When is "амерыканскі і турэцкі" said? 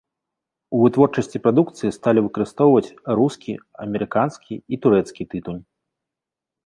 3.87-5.23